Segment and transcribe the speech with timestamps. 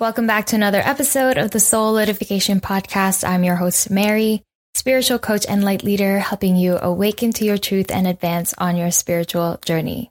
[0.00, 3.22] Welcome back to another episode of the Soulidification Podcast.
[3.22, 4.42] I'm your host, Mary,
[4.74, 8.90] spiritual coach and light leader, helping you awaken to your truth and advance on your
[8.90, 10.10] spiritual journey.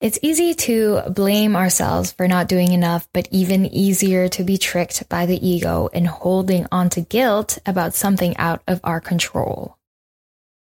[0.00, 5.08] It's easy to blame ourselves for not doing enough, but even easier to be tricked
[5.08, 9.75] by the ego and holding on to guilt about something out of our control.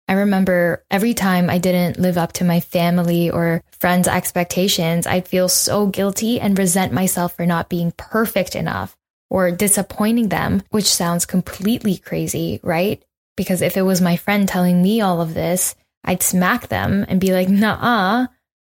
[0.10, 5.28] I remember every time I didn't live up to my family or friends' expectations, I'd
[5.28, 8.98] feel so guilty and resent myself for not being perfect enough
[9.30, 13.04] or disappointing them, which sounds completely crazy, right?
[13.38, 17.22] Because if it was my friend telling me all of this, I'd smack them and
[17.22, 18.26] be like, nah,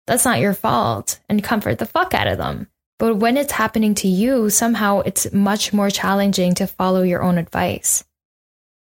[0.07, 2.67] that's not your fault and comfort the fuck out of them.
[2.99, 7.37] But when it's happening to you, somehow it's much more challenging to follow your own
[7.37, 8.03] advice.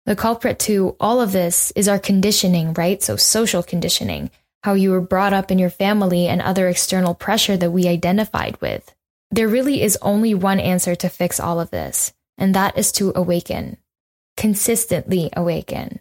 [0.09, 3.03] The culprit to all of this is our conditioning, right?
[3.03, 4.31] So, social conditioning,
[4.63, 8.59] how you were brought up in your family and other external pressure that we identified
[8.63, 8.95] with.
[9.31, 13.13] There really is only one answer to fix all of this, and that is to
[13.15, 13.77] awaken,
[14.35, 16.01] consistently awaken.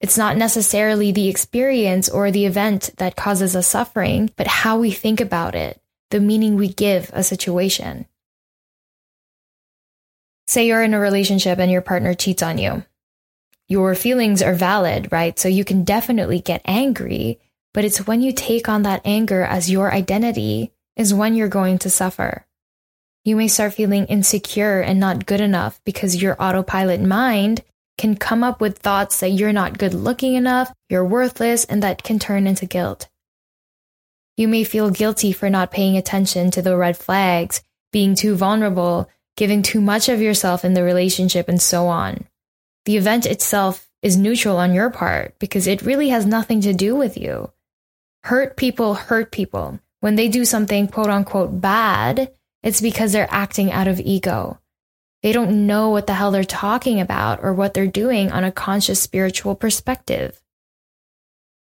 [0.00, 4.90] It's not necessarily the experience or the event that causes us suffering, but how we
[4.90, 8.06] think about it, the meaning we give a situation.
[10.48, 12.82] Say you're in a relationship and your partner cheats on you
[13.74, 15.36] your feelings are valid, right?
[15.36, 17.40] So you can definitely get angry,
[17.72, 21.78] but it's when you take on that anger as your identity is when you're going
[21.80, 22.46] to suffer.
[23.24, 27.64] You may start feeling insecure and not good enough because your autopilot mind
[27.98, 32.04] can come up with thoughts that you're not good looking enough, you're worthless, and that
[32.04, 33.08] can turn into guilt.
[34.36, 37.60] You may feel guilty for not paying attention to the red flags,
[37.90, 42.28] being too vulnerable, giving too much of yourself in the relationship, and so on
[42.84, 46.94] the event itself is neutral on your part because it really has nothing to do
[46.94, 47.50] with you.
[48.24, 49.80] Hurt people hurt people.
[50.00, 54.60] When they do something quote unquote bad, it's because they're acting out of ego.
[55.22, 58.52] They don't know what the hell they're talking about or what they're doing on a
[58.52, 60.38] conscious spiritual perspective.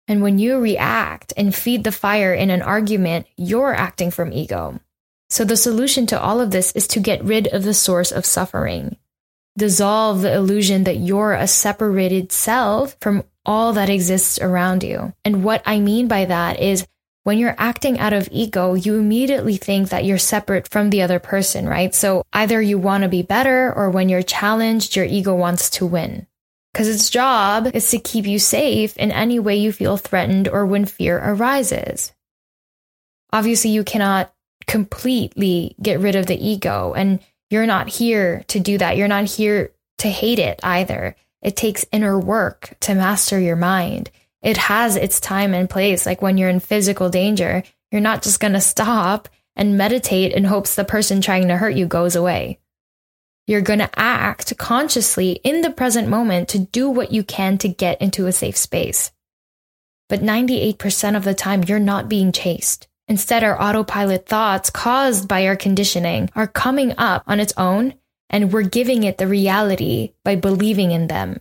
[0.06, 4.78] And when you react and feed the fire in an argument, you're acting from ego.
[5.28, 8.24] So the solution to all of this is to get rid of the source of
[8.24, 8.96] suffering
[9.58, 15.12] dissolve the illusion that you're a separated self from all that exists around you.
[15.24, 16.86] And what I mean by that is
[17.24, 21.19] when you're acting out of ego, you immediately think that you're separate from the other
[21.19, 21.94] person, right?
[21.94, 25.86] So either you want to be better or when you're challenged, your ego wants to
[25.86, 26.26] win.
[26.72, 30.64] Because its job is to keep you safe in any way you feel threatened or
[30.64, 32.12] when fear arises.
[33.32, 34.32] Obviously, you cannot
[34.66, 36.94] completely get rid of the ego.
[36.94, 37.20] And
[37.50, 38.97] you're not here to do that.
[38.97, 41.16] You're not here to hate it either.
[41.42, 44.10] It takes inner work to master your mind.
[44.42, 46.06] It has its time and place.
[46.06, 50.44] Like when you're in physical danger, you're not just going to stop and meditate in
[50.44, 52.60] hopes the person trying to hurt you goes away.
[53.47, 57.69] You're going to act consciously in the present moment to do what you can to
[57.69, 59.10] get into a safe space.
[60.08, 62.88] But 98% of the time, you're not being chased.
[63.08, 67.94] Instead, our autopilot thoughts caused by our conditioning are coming up on its own,
[68.28, 71.41] and we're giving it the reality by believing in them.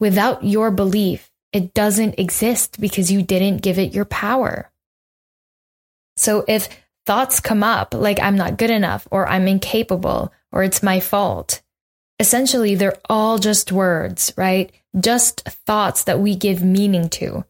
[0.00, 4.70] Without your belief, it doesn't exist because you didn't give it your power.
[6.16, 6.68] So if
[7.06, 11.62] thoughts come up like I'm not good enough, or I'm incapable, or it's my fault,
[12.18, 14.72] essentially they're all just words, right?
[14.98, 17.44] Just thoughts that we give meaning to.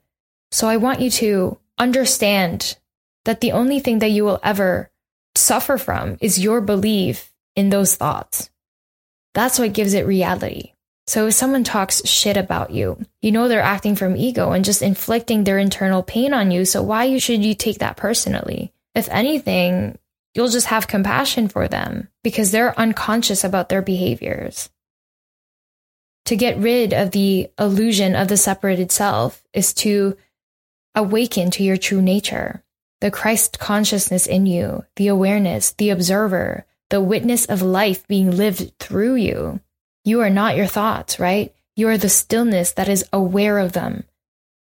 [0.51, 2.77] So I want you to understand
[3.25, 4.91] that the only thing that you will ever
[5.35, 8.51] suffer from is your belief in those thoughts.
[9.35, 10.73] That's what gives it reality.
[11.07, 14.83] So if someone talks shit about you, you know they're acting from ego and just
[14.83, 16.65] inflicting their internal pain on you.
[16.65, 18.73] So why should you take that personally?
[18.95, 19.99] If anything,
[20.35, 24.69] you'll just have compassion for them because they're unconscious about their behaviors.
[26.27, 30.15] To get rid of the illusion of the separated self is to
[30.99, 32.65] Awaken to your true nature,
[33.01, 38.77] the Christ consciousness in you, the awareness, the observer, the witness of life being lived
[38.81, 39.61] through you.
[40.05, 41.55] You are not your thoughts, right?
[41.77, 44.07] You are the stillness that is aware of them.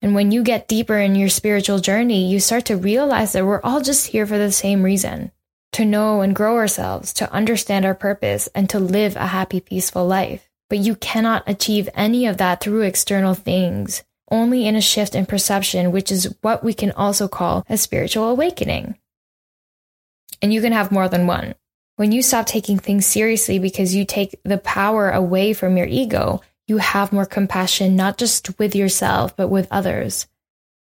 [0.01, 3.61] And when you get deeper in your spiritual journey, you start to realize that we're
[3.61, 5.31] all just here for the same reason
[5.73, 10.07] to know and grow ourselves, to understand our purpose, and to live a happy, peaceful
[10.07, 10.49] life.
[10.71, 14.01] But you cannot achieve any of that through external things
[14.31, 18.29] only in a shift in perception, which is what we can also call a spiritual
[18.29, 18.97] awakening.
[20.41, 21.55] And you can have more than one.
[21.95, 26.41] When you stop taking things seriously because you take the power away from your ego,
[26.67, 30.27] you have more compassion, not just with yourself, but with others.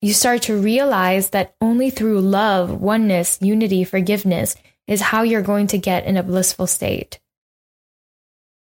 [0.00, 4.54] you start to realize that only through love, oneness, unity, forgiveness
[4.86, 7.18] is how you're going to get in a blissful state.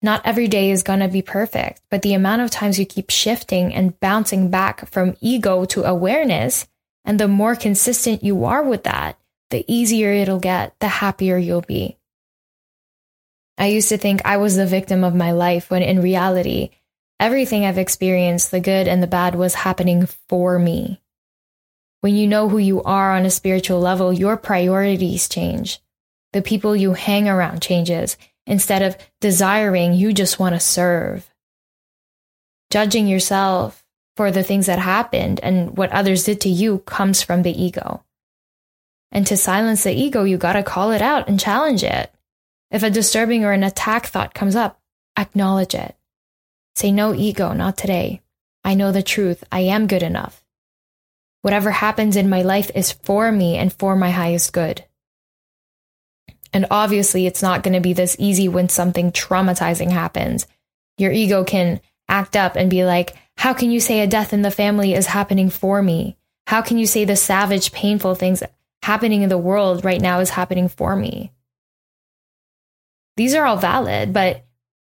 [0.05, 3.09] Not every day is going to be perfect, but the amount of times you keep
[3.09, 6.67] shifting and bouncing back from ego to awareness,
[7.03, 9.17] and the more consistent you are with that,
[9.49, 11.97] the easier it'll get, the happier you'll be.
[13.57, 16.69] I used to think I was the victim of my life when in reality,
[17.19, 21.01] everything I've experienced, the good and the bad, was happening for me.
[22.01, 25.79] When you know who you are on a spiritual level, your priorities change.
[26.31, 28.17] The people you hang around changes.
[28.47, 31.29] Instead of desiring, you just want to serve.
[32.69, 33.83] Judging yourself
[34.15, 38.03] for the things that happened and what others did to you comes from the ego.
[39.11, 42.11] And to silence the ego, you got to call it out and challenge it.
[42.71, 44.79] If a disturbing or an attack thought comes up,
[45.17, 45.95] acknowledge it.
[46.75, 48.21] Say, no ego, not today.
[48.63, 49.43] I know the truth.
[49.51, 50.43] I am good enough.
[51.41, 54.83] Whatever happens in my life is for me and for my highest good.
[56.55, 60.47] And obviously, it's not going to be this easy when something traumatizing happens.
[60.97, 64.41] Your ego can act up and be like, How can you say a death in
[64.41, 66.15] the family is happening for me?
[66.47, 68.41] How can you say the savage, painful things
[68.81, 71.33] happening in the world right now is happening for me?
[73.17, 74.45] These are all valid, but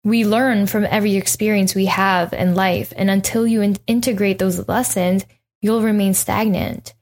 [0.03, 2.91] we learn from every experience we have in life.
[2.95, 5.27] And until you in- integrate those lessons,
[5.61, 6.95] you'll remain stagnant.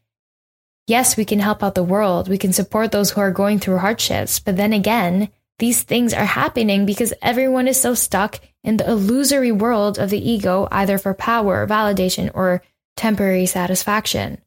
[0.89, 2.27] Yes, we can help out the world.
[2.27, 4.39] We can support those who are going through hardships.
[4.39, 9.51] But then again, these things are happening because everyone is so stuck in the illusory
[9.51, 12.63] world of the ego, either for power, validation, or
[12.97, 14.41] temporary satisfaction.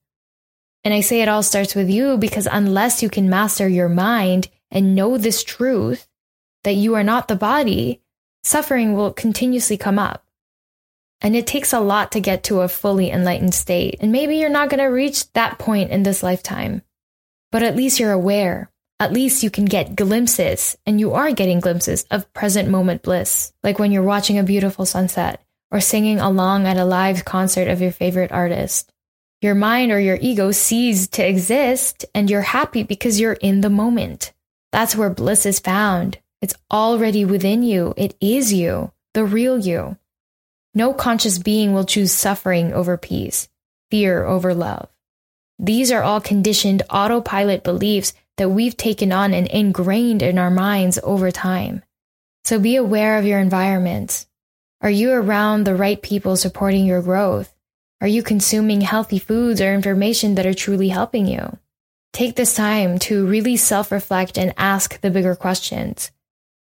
[0.83, 4.49] And I say it all starts with you because unless you can master your mind
[4.69, 6.09] and know this truth
[6.65, 8.03] that you are not the body,
[8.43, 10.27] suffering will continuously come up.
[11.23, 13.97] And it takes a lot to get to a fully enlightened state.
[14.01, 16.83] And maybe you're not going to reach that point in this lifetime,
[17.51, 18.71] but at least you're aware.
[18.99, 23.53] At least you can get glimpses, and you are getting glimpses of present moment bliss,
[23.65, 25.43] like when you're watching a beautiful sunset
[25.73, 28.93] or singing along at a live concert of your favorite artist.
[29.41, 33.71] Your mind or your ego ceases to exist, and you're happy because you're in the
[33.71, 34.33] moment.
[34.71, 36.19] That's where bliss is found.
[36.41, 37.95] It's already within you.
[37.97, 39.97] It is you, the real you.
[40.75, 43.49] No conscious being will choose suffering over peace,
[43.91, 44.89] fear over love.
[45.59, 50.99] These are all conditioned autopilot beliefs that we've taken on and ingrained in our minds
[51.03, 51.83] over time.
[52.45, 54.27] So be aware of your environment.
[54.81, 57.55] Are you around the right people supporting your growth?
[58.01, 61.59] Are you consuming healthy foods or information that are truly helping you?
[62.13, 66.11] Take this time to really self reflect and ask the bigger questions.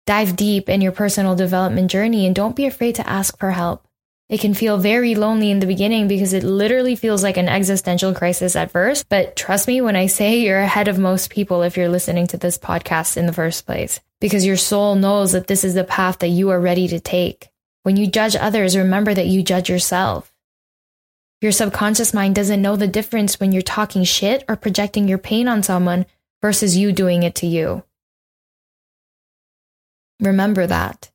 [0.06, 3.88] Dive deep in your personal development journey and don't be afraid to ask for help.
[4.31, 8.13] It can feel very lonely in the beginning because it literally feels like an existential
[8.13, 9.10] crisis at first.
[9.10, 12.38] But trust me when I say you're ahead of most people if you're listening to
[12.38, 16.19] this podcast in the first place, because your soul knows that this is the path
[16.19, 17.50] that you are ready to take.
[17.83, 20.31] When you judge others, remember that you judge yourself.
[21.42, 25.50] Your subconscious mind doesn't know the difference when you're talking shit or projecting your pain
[25.50, 26.06] on someone
[26.42, 27.83] versus you doing it to you.
[30.21, 31.10] Remember that.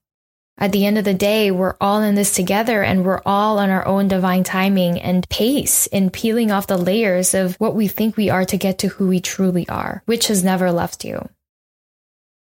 [0.59, 3.69] At the end of the day, we're all in this together and we're all on
[3.69, 8.17] our own divine timing and pace in peeling off the layers of what we think
[8.17, 11.29] we are to get to who we truly are, which has never left you.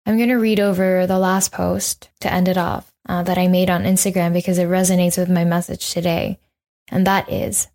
[0.05, 3.47] I'm going to read over the last post to end it off uh, that I
[3.47, 6.39] made on Instagram because it resonates with my message today.
[6.89, 7.67] And that is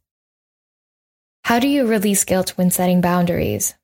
[1.45, 3.75] How do you release guilt when setting boundaries?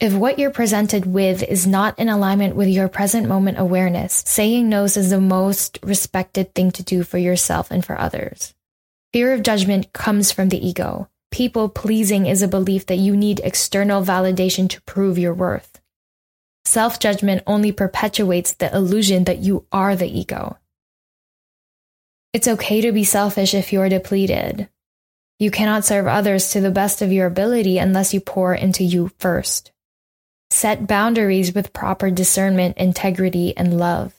[0.00, 4.68] If what you're presented with is not in alignment with your present moment awareness, saying
[4.68, 8.54] no is the most respected thing to do for yourself and for others.
[9.12, 11.08] Fear of judgment comes from the ego.
[11.32, 15.80] People pleasing is a belief that you need external validation to prove your worth.
[16.64, 20.58] Self judgment only perpetuates the illusion that you are the ego.
[22.32, 24.68] It's okay to be selfish if you're depleted.
[25.40, 29.10] You cannot serve others to the best of your ability unless you pour into you
[29.18, 29.72] first.
[30.50, 34.14] Set boundaries with proper discernment, integrity, and love.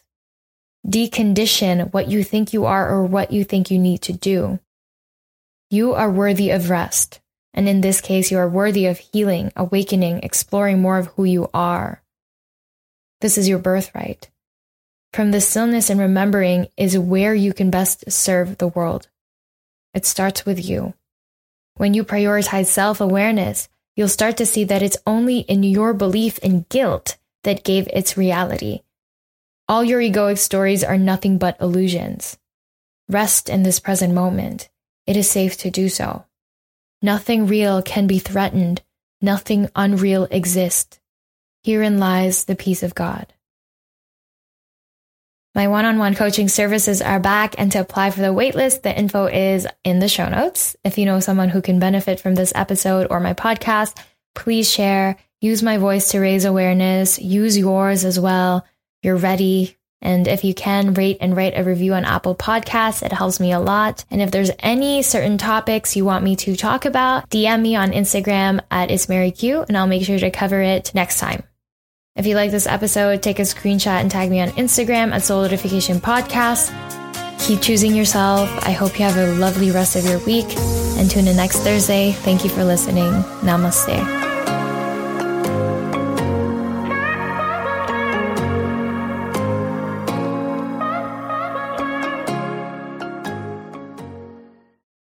[0.88, 4.60] Decondition what you think you are or what you think you need to do.
[5.70, 7.20] You are worthy of rest.
[7.54, 11.50] And in this case, you are worthy of healing, awakening, exploring more of who you
[11.54, 12.02] are.
[13.22, 14.30] This is your birthright.
[15.14, 19.08] From the stillness and remembering is where you can best serve the world.
[19.94, 20.94] It starts with you.
[21.76, 23.68] When you prioritize self awareness,
[24.00, 28.16] you'll start to see that it's only in your belief in guilt that gave its
[28.16, 28.80] reality.
[29.68, 32.38] All your egoic stories are nothing but illusions.
[33.10, 34.70] Rest in this present moment.
[35.06, 36.24] It is safe to do so.
[37.02, 38.82] Nothing real can be threatened.
[39.20, 40.98] Nothing unreal exists.
[41.62, 43.34] Herein lies the peace of God.
[45.60, 48.98] My one on one coaching services are back, and to apply for the waitlist, the
[48.98, 50.78] info is in the show notes.
[50.86, 53.98] If you know someone who can benefit from this episode or my podcast,
[54.36, 55.18] please share.
[55.42, 57.20] Use my voice to raise awareness.
[57.20, 58.66] Use yours as well.
[59.04, 59.76] You're ready.
[60.02, 63.04] And if you can, rate and write a review on Apple Podcasts.
[63.04, 64.06] It helps me a lot.
[64.10, 67.92] And if there's any certain topics you want me to talk about, DM me on
[67.92, 71.44] Instagram at itsmaryq, and I'll make sure to cover it next time.
[72.20, 76.00] If you like this episode, take a screenshot and tag me on Instagram at Soulidification
[76.00, 76.68] Podcast.
[77.40, 78.50] Keep choosing yourself.
[78.68, 80.54] I hope you have a lovely rest of your week
[80.98, 82.12] and tune in next Thursday.
[82.12, 83.14] Thank you for listening.
[83.42, 84.19] Namaste.